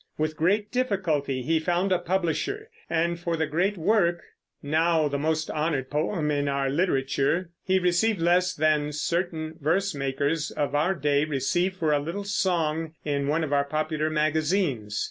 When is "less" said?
8.19-8.55